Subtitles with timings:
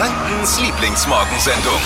[0.00, 1.78] Frankens Lieblingsmorgensendung.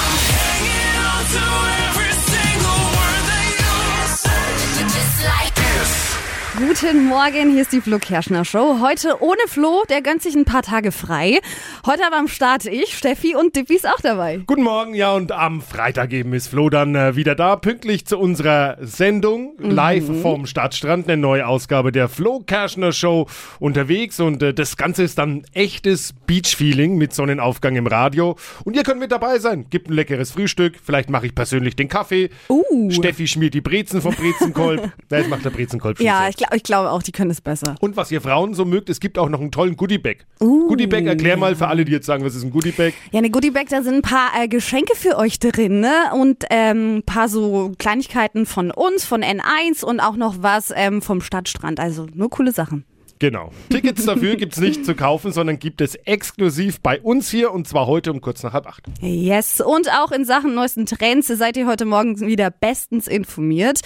[6.57, 8.79] Guten Morgen, hier ist die Flo Kerschner Show.
[8.81, 11.41] Heute ohne Flo, der gönnt sich ein paar Tage frei.
[11.85, 14.41] Heute aber am Start ich, Steffi und Dippi ist auch dabei.
[14.47, 18.21] Guten Morgen, ja, und am Freitag eben ist Flo dann äh, wieder da, pünktlich zu
[18.21, 23.27] unserer Sendung, live vom Stadtstrand, eine neue Ausgabe der Flo Kerschner Show
[23.59, 28.85] unterwegs und äh, das Ganze ist dann echtes Beach-Feeling mit Sonnenaufgang im Radio und ihr
[28.85, 29.67] könnt mit dabei sein.
[29.71, 32.93] Gibt ein leckeres Frühstück, vielleicht mache ich persönlich den Kaffee, Uh.
[32.93, 37.03] Steffi schmiert die Brezen vom Brezenkolb, jetzt macht der Brezenkolb Ja, ich, ich glaube auch,
[37.03, 37.77] die können es besser.
[37.81, 40.27] Und was ihr Frauen so mögt, es gibt auch noch einen tollen Goodiebag.
[40.39, 42.93] Goodiebag, erklär mal für alle, die jetzt sagen, was ist ein Goodiebag?
[43.13, 46.11] Ja, eine Goodiebag, da sind ein paar äh, Geschenke für euch drin, ne?
[46.15, 51.03] Und ähm, ein paar so Kleinigkeiten von uns, von N1 und auch noch was ähm,
[51.03, 51.81] vom Stadtstrand.
[51.81, 52.85] Also nur coole Sachen.
[53.19, 53.51] Genau.
[53.71, 57.87] Tickets dafür gibt's nicht zu kaufen, sondern gibt es exklusiv bei uns hier und zwar
[57.87, 58.85] heute um kurz nach halb acht.
[59.01, 63.81] Yes, und auch in Sachen neuesten Trends seid ihr heute Morgen wieder bestens informiert.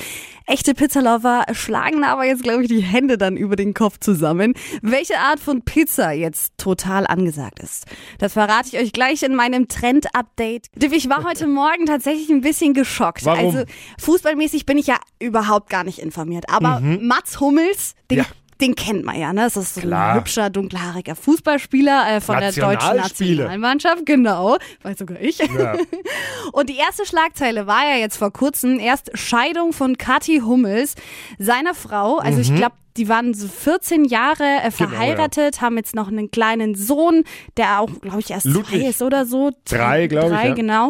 [0.46, 4.54] Echte Pizzalover schlagen aber jetzt, glaube ich, die Hände dann über den Kopf zusammen.
[4.82, 7.86] Welche Art von Pizza jetzt total angesagt ist,
[8.18, 10.66] das verrate ich euch gleich in meinem Trend-Update.
[10.80, 13.24] Ich war heute Morgen tatsächlich ein bisschen geschockt.
[13.24, 13.46] Warum?
[13.46, 13.64] Also
[14.00, 16.46] fußballmäßig bin ich ja überhaupt gar nicht informiert.
[16.48, 18.24] Aber Mats Hummels, den Mhm.
[18.24, 18.30] Ja.
[18.60, 19.42] Den kennt man ja, ne?
[19.42, 20.10] Das ist so Klar.
[20.12, 22.96] ein hübscher, dunkelhaariger Fußballspieler äh, von der deutschen.
[22.96, 24.04] Nationalmannschaft.
[24.04, 25.38] Genau, weiß sogar ich.
[25.38, 25.74] Ja.
[26.52, 30.96] Und die erste Schlagzeile war ja jetzt vor kurzem erst Scheidung von Kathi Hummels,
[31.38, 32.18] seiner Frau.
[32.18, 36.30] Also ich glaube, die waren so 14 Jahre äh, Genau, verheiratet, haben jetzt noch einen
[36.32, 37.22] kleinen Sohn,
[37.56, 38.80] der auch, glaube ich, erst Ludwig.
[38.80, 39.52] zwei ist oder so.
[39.66, 40.54] Drei, glaub ich, Drei, ja.
[40.54, 40.86] genau.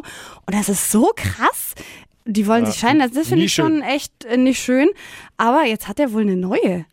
[0.47, 1.75] Und das ist so krass.
[2.25, 2.99] Die wollen sich scheiden.
[3.01, 4.89] Das, das finde ich schon echt äh, nicht schön.
[5.37, 6.87] Aber jetzt hat er wohl eine neue.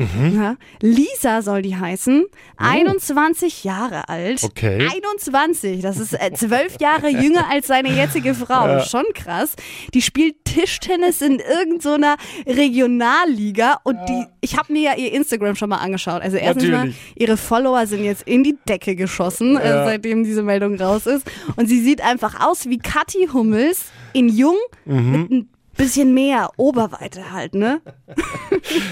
[0.00, 0.34] Mhm.
[0.40, 0.56] Ja.
[0.80, 2.24] Lisa soll die heißen.
[2.56, 4.40] 21 Jahre alt.
[4.42, 4.46] Oh.
[4.46, 4.88] Okay.
[4.92, 5.80] 21.
[5.82, 8.80] Das ist äh, zwölf Jahre jünger als seine jetzige Frau.
[8.80, 9.54] Schon krass.
[9.94, 12.16] Die spielt Tischtennis in irgendeiner
[12.46, 16.22] Regionalliga und die, ich habe mir ja ihr Instagram schon mal angeschaut.
[16.22, 19.84] Also erstens mal, ihre Follower sind jetzt in die Decke geschossen, äh, Ja.
[19.84, 21.30] seitdem diese Meldung raus ist.
[21.56, 25.12] Und sie sieht einfach aus wie Kathi Hummels in jung Mhm.
[25.12, 25.48] mit ein
[25.80, 27.80] bisschen mehr Oberweite halt, ne?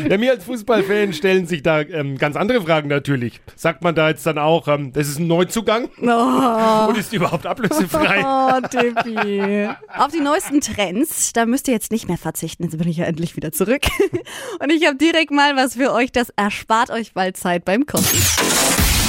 [0.08, 3.40] Ja, mir als Fußballfan stellen sich da ähm, ganz andere Fragen natürlich.
[3.56, 6.88] Sagt man da jetzt dann auch, ähm, das ist ein Neuzugang Oh.
[6.88, 8.24] und ist die überhaupt ablösefrei?
[8.28, 9.68] Oh, Tippi.
[9.96, 12.64] Auf die neuesten Trends, da müsst ihr jetzt nicht mehr verzichten.
[12.64, 13.82] Jetzt bin ich ja endlich wieder zurück.
[14.60, 18.04] Und ich habe direkt mal was für euch, das erspart euch bald Zeit beim Kochen.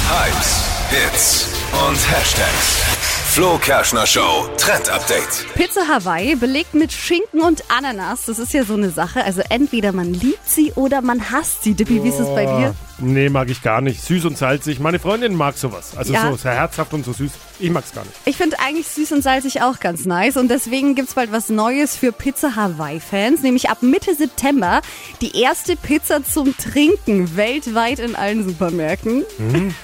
[0.08, 3.19] Hypes, Hits und Hashtags.
[3.32, 5.46] Flo Kerschner Show Trend Update.
[5.54, 8.24] Pizza Hawaii belegt mit Schinken und Ananas.
[8.26, 9.24] Das ist ja so eine Sache.
[9.24, 11.74] Also entweder man liebt sie oder man hasst sie.
[11.74, 12.74] Dippi, wie ist es bei dir?
[12.98, 14.02] Nee, mag ich gar nicht.
[14.02, 14.80] Süß und salzig.
[14.80, 15.96] Meine Freundin mag sowas.
[15.96, 16.28] Also Ja.
[16.28, 17.30] so sehr herzhaft und so süß.
[17.60, 18.16] Ich mag's gar nicht.
[18.24, 21.94] Ich finde eigentlich süß und salzig auch ganz nice und deswegen gibt's bald was Neues
[21.94, 24.80] für Pizza Hawaii-Fans, nämlich ab Mitte September
[25.20, 29.24] die erste Pizza zum Trinken weltweit in allen Supermärkten.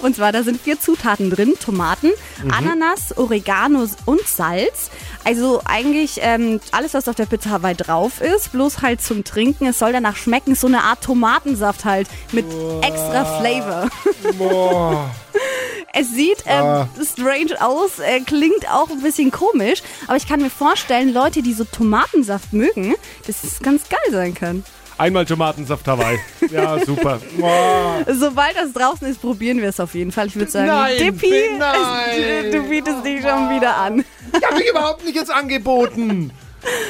[0.00, 2.10] Und zwar, da sind vier Zutaten drin, Tomaten,
[2.50, 4.90] Ananas, Oregano und Salz.
[5.24, 9.66] Also eigentlich ähm, alles, was auf der Pizza Hawaii drauf ist, bloß halt zum Trinken.
[9.66, 12.46] Es soll danach schmecken, so eine Art Tomatensaft halt mit
[12.82, 13.88] extra Flavor.
[14.36, 15.10] Boah.
[15.94, 20.48] Es sieht ähm, strange aus, äh, klingt auch ein bisschen komisch, aber ich kann mir
[20.50, 22.94] vorstellen, Leute, die so Tomatensaft mögen,
[23.26, 24.64] dass es ganz geil sein kann.
[24.98, 26.18] Einmal Tomatensaft Hawaii.
[26.50, 27.18] Ja, super.
[27.38, 28.04] Boah.
[28.08, 30.28] Sobald das draußen ist, probieren wir es auf jeden Fall.
[30.28, 31.74] Ich würde sagen, Nein, Dippi, nein.
[32.44, 34.04] es- du bietest dich schon wieder an.
[34.38, 36.30] Ich hab mich überhaupt nicht jetzt angeboten.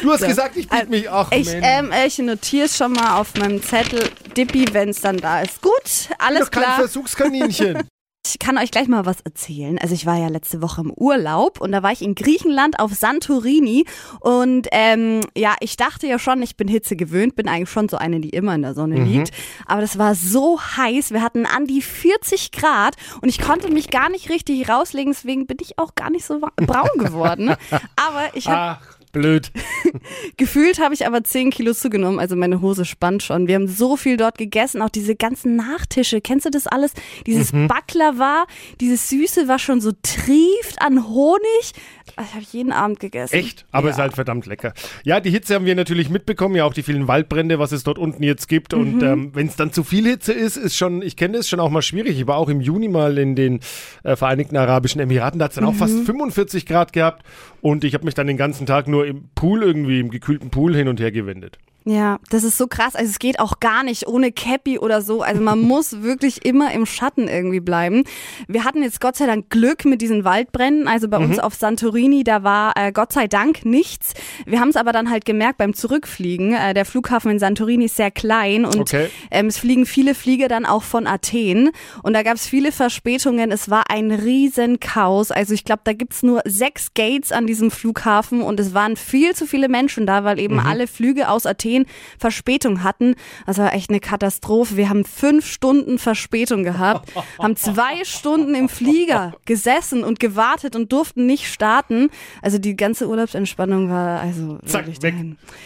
[0.03, 1.11] Du hast gesagt, ich biete mich.
[1.11, 5.17] Ach, Ich, ähm, ich notiere es schon mal auf meinem Zettel, Dippi, wenn es dann
[5.17, 5.63] da ist.
[5.63, 5.73] Gut,
[6.19, 6.77] alles doch kein klar.
[6.77, 7.89] Versuchskaninchen.
[8.25, 9.78] Ich kann euch gleich mal was erzählen.
[9.78, 12.94] Also ich war ja letzte Woche im Urlaub und da war ich in Griechenland auf
[12.94, 13.84] Santorini
[14.21, 17.97] und ähm, ja, ich dachte ja schon, ich bin Hitze gewöhnt, bin eigentlich schon so
[17.97, 19.33] eine, die immer in der Sonne liegt.
[19.66, 23.91] Aber das war so heiß, wir hatten an die 40 Grad und ich konnte mich
[23.91, 27.48] gar nicht richtig rauslegen, deswegen bin ich auch gar nicht so braun geworden.
[27.97, 28.78] Aber ich habe
[29.12, 29.53] blöd.
[30.36, 33.47] Gefühlt habe ich aber 10 Kilo zugenommen, also meine Hose spannt schon.
[33.47, 36.20] Wir haben so viel dort gegessen, auch diese ganzen Nachtische.
[36.20, 36.92] Kennst du das alles?
[37.26, 37.68] Dieses Mhm.
[37.68, 38.44] Baklava,
[38.80, 41.72] dieses Süße war schon so trieft an Honig.
[42.16, 43.34] Das habe ich jeden Abend gegessen.
[43.34, 43.64] Echt?
[43.70, 43.94] Aber ja.
[43.94, 44.72] ist halt verdammt lecker.
[45.04, 47.98] Ja, die Hitze haben wir natürlich mitbekommen, ja auch die vielen Waldbrände, was es dort
[47.98, 48.74] unten jetzt gibt.
[48.74, 48.80] Mhm.
[48.80, 51.60] Und ähm, wenn es dann zu viel Hitze ist, ist schon, ich kenne das schon
[51.60, 52.18] auch mal schwierig.
[52.18, 53.60] Ich war auch im Juni mal in den
[54.03, 56.06] äh, Vereinigten Arabischen Emiraten, da hat es dann auch fast Mhm.
[56.06, 57.22] 45 Grad gehabt.
[57.60, 60.75] Und ich habe mich dann den ganzen Tag nur im Pool irgendwie, im gekühlten Pool
[60.75, 61.59] hin und her gewendet.
[61.84, 62.95] Ja, das ist so krass.
[62.95, 65.23] Also es geht auch gar nicht ohne Cappy oder so.
[65.23, 68.05] Also man muss wirklich immer im Schatten irgendwie bleiben.
[68.47, 70.87] Wir hatten jetzt Gott sei Dank Glück mit diesen Waldbränden.
[70.87, 71.31] Also bei mhm.
[71.31, 74.15] uns auf Santorini, da war äh, Gott sei Dank nichts.
[74.47, 76.53] Wir haben es aber dann halt gemerkt beim Zurückfliegen.
[76.53, 79.09] Äh, der Flughafen in Santorini ist sehr klein und okay.
[79.31, 81.71] ähm, es fliegen viele Flieger dann auch von Athen.
[82.03, 83.51] Und da gab es viele Verspätungen.
[83.51, 85.33] Es war ein riesen Chaos.
[85.33, 89.34] Also ich glaube, da gibt's nur sechs Gates an diesem Flughafen und es waren viel
[89.34, 90.67] zu viele Menschen da, weil eben mhm.
[90.67, 91.86] alle Flüge aus Athen Athen
[92.19, 93.15] Verspätung hatten.
[93.47, 94.77] Das war echt eine Katastrophe.
[94.77, 100.92] Wir haben fünf Stunden Verspätung gehabt, haben zwei Stunden im Flieger gesessen und gewartet und
[100.92, 102.10] durften nicht starten.
[102.41, 104.86] Also die ganze Urlaubsentspannung war also Zack.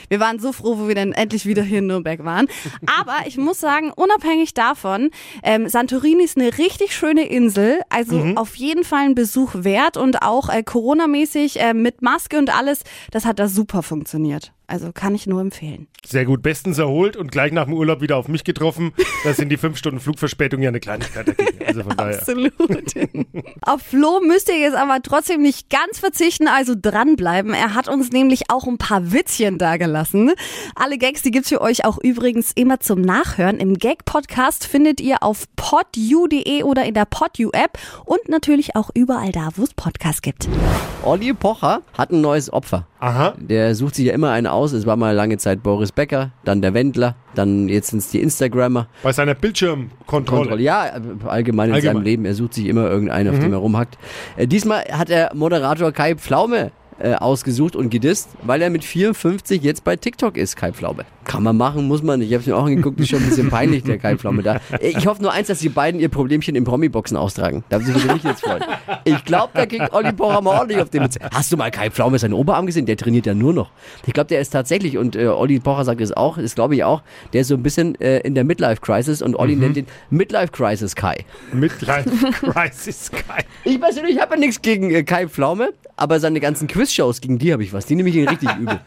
[0.09, 2.47] Wir waren so froh, wo wir dann endlich wieder hier in Nürnberg waren.
[2.99, 5.11] Aber ich muss sagen, unabhängig davon,
[5.43, 7.81] ähm, Santorini ist eine richtig schöne Insel.
[7.89, 8.39] Also mhm.
[8.39, 12.83] auf jeden Fall ein Besuch wert und auch äh, Corona-mäßig äh, mit Maske und alles,
[13.11, 14.53] das hat da super funktioniert.
[14.69, 15.87] Also kann ich nur empfehlen.
[16.05, 18.93] Sehr gut, bestens erholt und gleich nach dem Urlaub wieder auf mich getroffen.
[19.25, 21.65] Da sind die fünf Stunden Flugverspätung ja eine Kleinigkeit dagegen.
[21.65, 22.19] Also von daher.
[22.19, 22.53] Absolut.
[23.63, 27.55] auf Flo müsst ihr jetzt aber trotzdem nicht ganz verzichten, also dranbleiben.
[27.55, 30.33] Er hat uns nämlich auch ein paar Witzchen dagelassen.
[30.75, 33.59] Alle Gags, die gibt's für euch auch übrigens immer zum Nachhören.
[33.59, 39.51] Im Gag-Podcast findet ihr auf podu.de oder in der Podu-App und natürlich auch überall da,
[39.57, 40.49] wo es Podcasts gibt.
[41.03, 42.87] Olli Pocher hat ein neues Opfer.
[43.07, 43.35] Aha.
[43.39, 44.73] Der sucht sich ja immer einen aus.
[44.73, 48.21] Es war mal lange Zeit Boris Becker, dann der Wendler, dann jetzt sind es die
[48.21, 48.89] Instagrammer.
[49.05, 50.41] Bei seiner Bildschirmkontrolle.
[50.41, 50.63] Kontrolle.
[50.63, 50.91] Ja,
[51.27, 51.81] allgemein in allgemein.
[51.83, 52.25] seinem Leben.
[52.25, 53.43] Er sucht sich immer irgendeinen, auf mhm.
[53.43, 53.97] dem er rumhackt.
[54.37, 59.63] Äh, diesmal hat der Moderator Kai Pflaume äh, ausgesucht und gedisst, weil er mit 54
[59.63, 61.05] jetzt bei TikTok ist, Kai Pflaume.
[61.25, 62.29] Kann man machen, muss man nicht.
[62.29, 64.61] Ich habe es mir auch angeguckt, ist schon ein bisschen peinlich, der Kai Pflaume da.
[64.81, 67.65] Ich hoffe nur eins, dass die beiden ihr Problemchen in Promi-Boxen austragen.
[67.69, 68.63] Da würde ich mich jetzt freuen.
[69.05, 71.21] Ich glaube, da kriegt Olli Pocher mal ordentlich auf den Mütze.
[71.33, 72.87] Hast du mal Kai Pflaume seinen Oberarm gesehen?
[72.87, 73.71] Der trainiert ja nur noch.
[74.07, 76.85] Ich glaube, der ist tatsächlich, und äh, Olli Pocher sagt es auch, das glaube ich
[76.85, 77.03] auch,
[77.33, 79.61] der ist so ein bisschen äh, in der Midlife-Crisis und Olli mhm.
[79.63, 81.25] nennt den Midlife-Crisis Kai.
[81.53, 83.45] Midlife-Crisis Kai.
[83.65, 87.53] Ich persönlich habe ja nichts gegen äh, Kai Pflaume, aber seine ganzen Quizshows, gegen die
[87.53, 87.87] habe ich was.
[87.87, 88.81] Die nehme ich ihn richtig übel.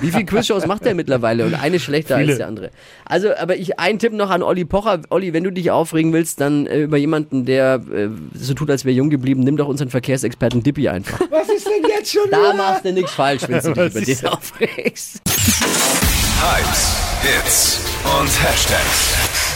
[0.00, 1.46] Wie viele Quizshows macht er mittlerweile?
[1.46, 2.28] Und eine schlechter Viele.
[2.32, 2.70] als der andere.
[3.06, 5.00] Also, aber ich, ein Tipp noch an Olli Pocher.
[5.10, 8.84] Olli, wenn du dich aufregen willst, dann äh, über jemanden, der äh, so tut, als
[8.84, 11.20] wäre jung geblieben, nimm doch unseren Verkehrsexperten Dippi einfach.
[11.30, 12.54] Was ist denn jetzt schon Da wieder?
[12.54, 15.20] machst du nichts falsch, wenn du dich über den aufregst.
[15.24, 17.80] Hypes, Hits
[18.20, 19.14] und Hashtags.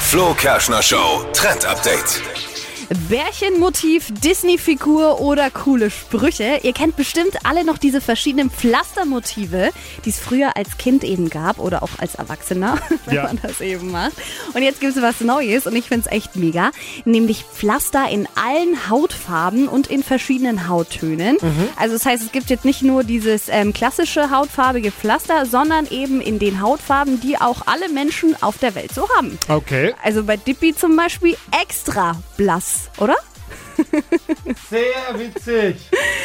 [0.09, 2.23] Flo Kerschner Show Trend Update.
[3.09, 6.61] Bärchenmotiv, Disney-Figur oder coole Sprüche.
[6.63, 9.71] Ihr kennt bestimmt alle noch diese verschiedenen Pflastermotive,
[10.05, 13.23] die es früher als Kind eben gab oder auch als Erwachsener, wenn ja.
[13.25, 14.13] man das eben macht.
[14.55, 16.71] Und jetzt gibt es was Neues und ich finde es echt mega,
[17.05, 21.39] nämlich Pflaster in allen Hautfarben und in verschiedenen Hauttönen.
[21.41, 21.69] Mhm.
[21.77, 26.21] Also das heißt, es gibt jetzt nicht nur dieses ähm, klassische hautfarbige Pflaster, sondern eben
[26.21, 29.39] in den Hautfarben, die auch alle Menschen auf der Welt so haben.
[29.49, 29.95] Okay.
[30.03, 32.66] Also bei Dippy zum Beispiel extra blass
[32.99, 33.17] oder?
[34.71, 35.77] Sehr witzig.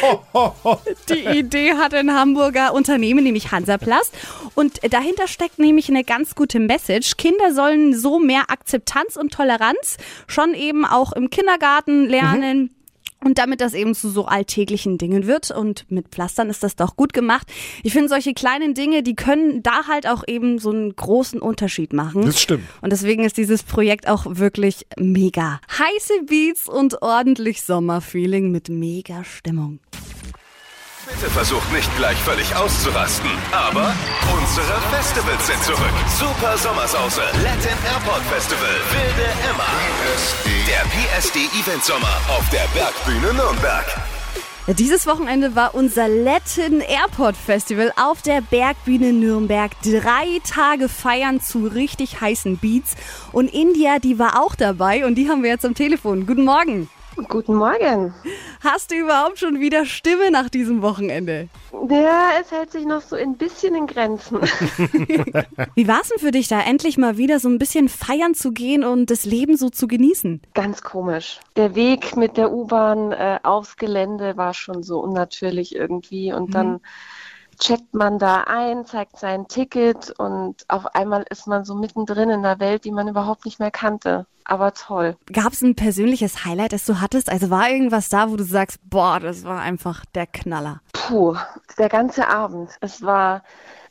[1.08, 4.12] Die Idee hat ein Hamburger Unternehmen, nämlich Hansaplast.
[4.54, 7.16] Und dahinter steckt nämlich eine ganz gute Message.
[7.16, 12.62] Kinder sollen so mehr Akzeptanz und Toleranz schon eben auch im Kindergarten lernen.
[12.62, 12.81] Mhm
[13.24, 15.50] und damit das eben zu so alltäglichen Dingen wird.
[15.50, 17.46] Und mit Pflastern ist das doch gut gemacht.
[17.82, 21.92] Ich finde, solche kleinen Dinge, die können da halt auch eben so einen großen Unterschied
[21.92, 22.24] machen.
[22.26, 22.64] Das stimmt.
[22.80, 25.60] Und deswegen ist dieses Projekt auch wirklich mega.
[25.70, 29.80] Heiße Beats und ordentlich Sommerfeeling mit mega Stimmung.
[31.04, 33.30] Bitte versucht nicht gleich völlig auszurasten.
[33.50, 33.92] Aber
[34.38, 35.92] unsere Festivals sind zurück.
[36.16, 39.66] Super Sommersause, Latin Airport Festival, Wilde Emma.
[39.98, 40.50] PSD.
[40.68, 43.84] Der PSD Event Sommer auf der Bergbühne Nürnberg.
[44.68, 49.72] Dieses Wochenende war unser Latin Airport Festival auf der Bergbühne Nürnberg.
[49.82, 52.94] Drei Tage feiern zu richtig heißen Beats.
[53.32, 56.28] Und India, die war auch dabei und die haben wir jetzt am Telefon.
[56.28, 56.88] Guten Morgen.
[57.28, 58.14] Guten Morgen.
[58.60, 61.48] Hast du überhaupt schon wieder Stimme nach diesem Wochenende?
[61.90, 64.40] Ja, es hält sich noch so ein bisschen in Grenzen.
[65.74, 68.52] Wie war es denn für dich da, endlich mal wieder so ein bisschen feiern zu
[68.52, 70.40] gehen und das Leben so zu genießen?
[70.54, 71.40] Ganz komisch.
[71.56, 76.52] Der Weg mit der U-Bahn äh, aufs Gelände war schon so unnatürlich irgendwie und mhm.
[76.52, 76.80] dann
[77.62, 82.44] checkt man da ein, zeigt sein Ticket und auf einmal ist man so mittendrin in
[82.44, 84.26] einer Welt, die man überhaupt nicht mehr kannte.
[84.44, 85.16] Aber toll.
[85.32, 87.30] Gab es ein persönliches Highlight, das du hattest?
[87.30, 90.80] Also war irgendwas da, wo du sagst, boah, das war einfach der Knaller?
[90.92, 91.36] Puh,
[91.78, 92.70] der ganze Abend.
[92.80, 93.44] Es war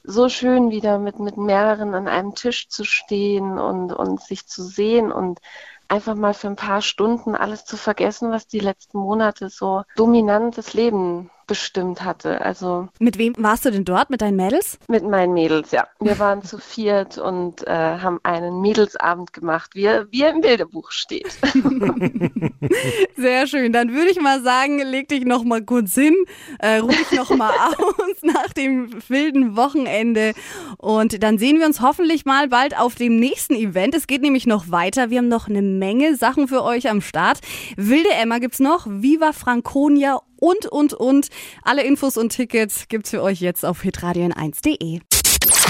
[0.03, 4.63] so schön, wieder mit, mit mehreren an einem Tisch zu stehen und, und sich zu
[4.63, 5.39] sehen und
[5.87, 10.73] einfach mal für ein paar Stunden alles zu vergessen, was die letzten Monate so dominantes
[10.73, 12.39] Leben bestimmt hatte.
[12.39, 14.10] Also mit wem warst du denn dort?
[14.10, 14.79] Mit deinen Mädels?
[14.88, 15.86] Mit meinen Mädels, ja.
[16.00, 20.91] Wir waren zu viert und äh, haben einen Mädelsabend gemacht, wie, wie er im Bilderbuch
[20.91, 21.27] steht.
[23.17, 23.74] Sehr schön.
[23.74, 26.15] Dann würde ich mal sagen, leg dich noch mal kurz hin,
[26.60, 30.31] äh, ruh dich noch mal aus nach dem wilden Wochenende
[30.77, 33.93] und dann sehen wir uns hoffentlich mal bald auf dem nächsten Event.
[33.93, 35.10] Es geht nämlich noch weiter.
[35.10, 37.39] Wir haben noch eine Menge Sachen für euch am Start.
[37.75, 41.27] Wilde Emma gibt's noch, Viva Franconia und, und, und.
[41.63, 45.00] Alle Infos und Tickets gibt's für euch jetzt auf hitradion1.de.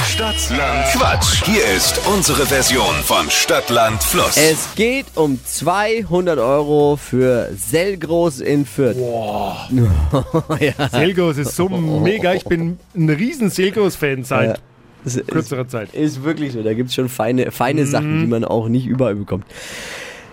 [0.06, 1.44] Stadtland Quatsch.
[1.46, 4.38] Hier ist unsere Version von Stadtland Fluss.
[4.38, 8.98] Es geht um 200 Euro für Selgros in Fürth.
[8.98, 9.70] Boah.
[10.60, 10.90] ja.
[10.90, 12.34] Selgros ist so mega.
[12.34, 14.62] Ich bin ein riesen Selgros-Fan seit
[15.06, 15.22] ja.
[15.24, 15.94] kürzerer Zeit.
[15.94, 16.64] Ist wirklich so.
[16.64, 17.88] Da gibt es schon feine, feine mhm.
[17.88, 19.46] Sachen, die man auch nicht überall bekommt.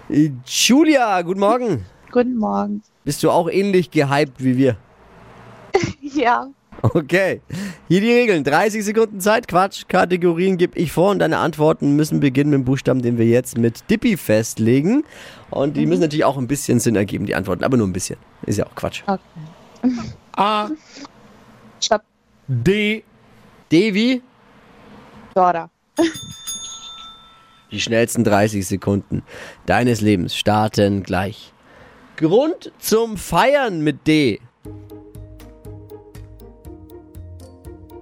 [0.08, 1.84] Julia, guten Morgen.
[2.10, 2.82] Guten Morgen.
[3.08, 4.76] Bist du auch ähnlich gehypt wie wir?
[6.02, 6.46] ja.
[6.82, 7.40] Okay.
[7.88, 8.44] Hier die Regeln.
[8.44, 9.48] 30 Sekunden Zeit.
[9.48, 9.84] Quatsch.
[9.88, 13.56] Kategorien gebe ich vor und deine Antworten müssen beginnen mit dem Buchstaben, den wir jetzt
[13.56, 15.04] mit Dippy festlegen.
[15.48, 15.88] Und die mhm.
[15.88, 17.64] müssen natürlich auch ein bisschen Sinn ergeben, die Antworten.
[17.64, 18.18] Aber nur ein bisschen.
[18.44, 19.02] Ist ja auch Quatsch.
[19.06, 19.90] Okay.
[20.36, 20.68] A.
[21.80, 22.02] Stopp.
[22.46, 23.04] D.
[23.72, 24.20] D wie?
[25.34, 25.70] Dora.
[27.70, 29.22] Die schnellsten 30 Sekunden
[29.64, 31.54] deines Lebens starten gleich.
[32.18, 34.40] Grund zum Feiern mit D.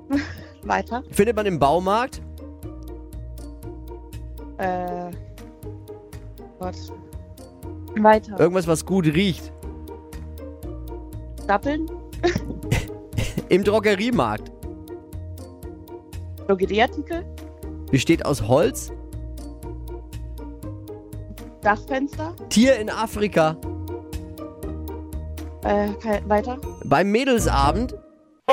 [0.62, 1.02] Weiter.
[1.10, 2.22] Findet man im Baumarkt?
[4.56, 5.10] Äh.
[6.58, 6.76] Gott.
[7.98, 8.40] Weiter.
[8.40, 9.52] Irgendwas, was gut riecht.
[11.46, 11.86] Dappeln?
[13.50, 14.50] Im Drogeriemarkt.
[16.46, 17.22] Drogerieartikel?
[17.90, 18.90] Besteht aus Holz?
[21.60, 22.34] Dachfenster?
[22.48, 23.58] Tier in Afrika?
[25.64, 25.88] Äh,
[26.26, 26.58] weiter?
[26.84, 27.94] Beim Mädelsabend?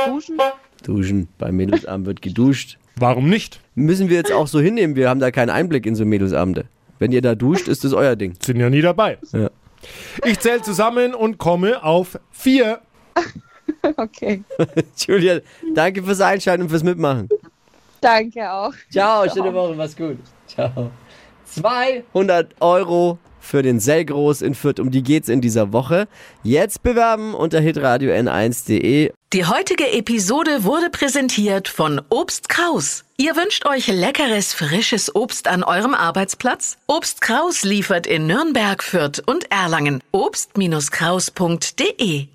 [0.06, 0.38] Duschen?
[0.84, 1.28] Duschen.
[1.38, 2.78] Beim Mädelsabend wird geduscht.
[2.96, 3.60] Warum nicht?
[3.76, 6.66] Müssen wir jetzt auch so hinnehmen, wir haben da keinen Einblick in so Mädelsabende.
[7.00, 8.34] Wenn ihr da duscht, ist das euer Ding.
[8.42, 9.18] Sind ja nie dabei.
[9.32, 9.50] Ja.
[10.24, 12.80] Ich zähle zusammen und komme auf vier.
[13.98, 14.44] okay.
[14.98, 15.40] Julia,
[15.74, 17.30] danke fürs Einschalten und fürs Mitmachen.
[18.00, 18.74] Danke auch.
[18.92, 20.18] Ciao, schöne Woche, mach's gut.
[20.48, 20.92] Ciao.
[21.46, 24.80] 200 Euro für den Selgros in Fürth.
[24.80, 26.08] Um die geht's in dieser Woche.
[26.44, 29.12] Jetzt bewerben unter hitradio n1.de.
[29.34, 33.04] Die heutige Episode wurde präsentiert von Obst Kraus.
[33.18, 36.78] Ihr wünscht euch leckeres, frisches Obst an eurem Arbeitsplatz?
[36.88, 40.02] Obst Kraus liefert in Nürnberg, Fürth und Erlangen.
[40.12, 42.28] Obst-Kraus.de